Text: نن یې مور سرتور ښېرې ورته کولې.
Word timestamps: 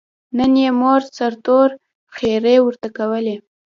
نن 0.37 0.53
یې 0.61 0.69
مور 0.79 1.01
سرتور 1.17 1.69
ښېرې 2.15 2.55
ورته 2.61 2.87
کولې. 2.97 3.35